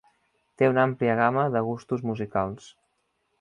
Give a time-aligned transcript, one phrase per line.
[0.61, 2.73] Té una àmplia gamma de gustos musicals.